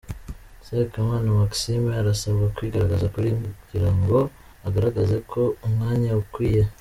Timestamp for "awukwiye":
6.13-6.61